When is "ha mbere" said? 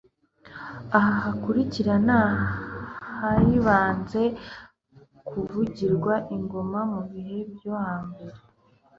7.83-8.37